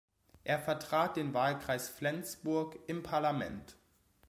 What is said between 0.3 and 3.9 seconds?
Er vertrat den Wahlkreis Flensburg im Parlament.